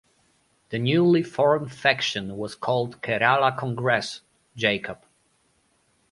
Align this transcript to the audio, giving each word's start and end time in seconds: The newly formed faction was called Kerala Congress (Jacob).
The 0.69 0.79
newly 0.79 1.21
formed 1.21 1.71
faction 1.71 2.35
was 2.35 2.55
called 2.55 3.03
Kerala 3.03 3.55
Congress 3.55 4.21
(Jacob). 4.55 5.05